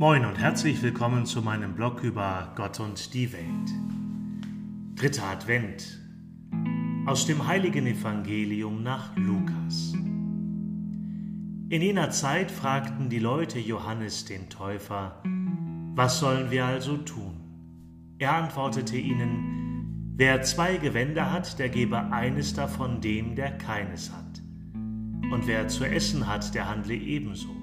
[0.00, 3.70] Moin und herzlich willkommen zu meinem Blog über Gott und die Welt.
[4.96, 6.00] Dritter Advent
[7.04, 9.92] aus dem heiligen Evangelium nach Lukas.
[11.68, 15.22] In jener Zeit fragten die Leute Johannes den Täufer,
[15.94, 17.34] was sollen wir also tun?
[18.18, 24.40] Er antwortete ihnen, wer zwei Gewänder hat, der gebe eines davon dem, der keines hat.
[25.30, 27.54] Und wer zu essen hat, der handle ebenso.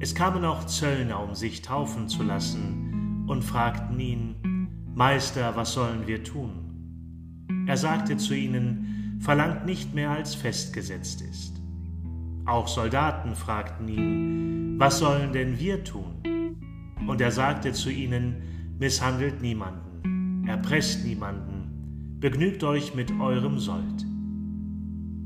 [0.00, 6.06] Es kamen auch Zöllner, um sich taufen zu lassen, und fragten ihn, Meister, was sollen
[6.06, 7.66] wir tun?
[7.66, 11.60] Er sagte zu ihnen, verlangt nicht mehr als festgesetzt ist.
[12.46, 16.56] Auch Soldaten fragten ihn, was sollen denn wir tun?
[17.06, 24.06] Und er sagte zu ihnen, misshandelt niemanden, erpresst niemanden, begnügt euch mit eurem Sold.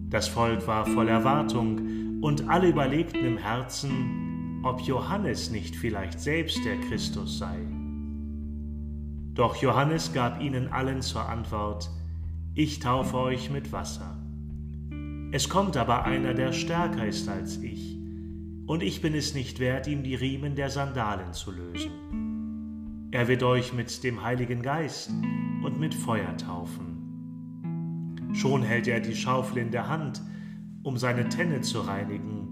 [0.08, 4.21] Das Volk war voll Erwartung, und alle überlegten im Herzen,
[4.62, 7.58] ob Johannes nicht vielleicht selbst der Christus sei.
[9.34, 11.90] Doch Johannes gab ihnen allen zur Antwort,
[12.54, 14.18] ich taufe euch mit Wasser.
[15.32, 17.98] Es kommt aber einer, der stärker ist als ich,
[18.66, 23.08] und ich bin es nicht wert, ihm die Riemen der Sandalen zu lösen.
[23.10, 25.10] Er wird euch mit dem Heiligen Geist
[25.64, 28.30] und mit Feuer taufen.
[28.34, 30.22] Schon hält er die Schaufel in der Hand,
[30.82, 32.51] um seine Tenne zu reinigen,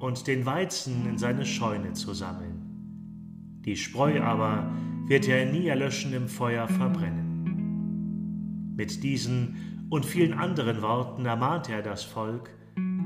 [0.00, 3.60] und den Weizen in seine Scheune zu sammeln.
[3.64, 4.72] Die Spreu aber
[5.06, 8.74] wird er in nie erlöschendem Feuer verbrennen.
[8.76, 12.50] Mit diesen und vielen anderen Worten ermahnte er das Volk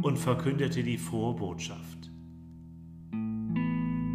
[0.02, 2.10] und verkündete die frohe Botschaft.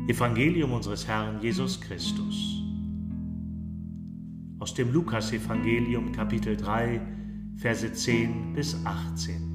[0.07, 2.61] Evangelium unseres Herrn Jesus Christus.
[4.59, 7.01] Aus dem Lukasevangelium Kapitel 3,
[7.57, 9.54] Verse 10 bis 18.